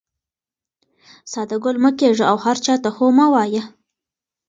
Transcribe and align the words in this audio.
ساده 1.31 1.57
ګل 1.63 1.77
مه 1.83 1.91
کېږه 1.99 2.25
او 2.31 2.37
هر 2.45 2.57
چا 2.65 2.75
ته 2.83 2.89
هو 2.95 3.05
مه 3.17 3.25
وایه. 3.33 3.63